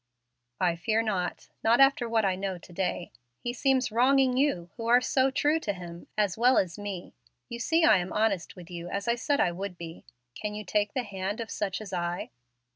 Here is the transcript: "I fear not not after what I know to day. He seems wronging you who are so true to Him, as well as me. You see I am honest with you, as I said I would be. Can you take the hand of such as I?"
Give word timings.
"I 0.59 0.75
fear 0.77 1.03
not 1.03 1.49
not 1.63 1.79
after 1.79 2.09
what 2.09 2.25
I 2.25 2.35
know 2.35 2.57
to 2.57 2.73
day. 2.73 3.11
He 3.37 3.53
seems 3.53 3.91
wronging 3.91 4.35
you 4.35 4.71
who 4.75 4.87
are 4.87 4.99
so 4.99 5.29
true 5.29 5.59
to 5.59 5.73
Him, 5.73 6.07
as 6.17 6.39
well 6.39 6.57
as 6.57 6.79
me. 6.79 7.13
You 7.49 7.59
see 7.59 7.83
I 7.85 7.97
am 7.97 8.11
honest 8.11 8.55
with 8.55 8.71
you, 8.71 8.89
as 8.89 9.07
I 9.07 9.13
said 9.13 9.39
I 9.39 9.51
would 9.51 9.77
be. 9.77 10.03
Can 10.33 10.55
you 10.55 10.65
take 10.65 10.95
the 10.95 11.03
hand 11.03 11.39
of 11.39 11.51
such 11.51 11.79
as 11.79 11.93
I?" 11.93 12.31